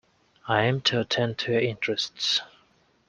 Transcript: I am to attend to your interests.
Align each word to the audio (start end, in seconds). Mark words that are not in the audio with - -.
I 0.47 0.63
am 0.63 0.81
to 0.89 0.99
attend 1.01 1.37
to 1.37 1.51
your 1.51 1.61
interests. 1.61 2.41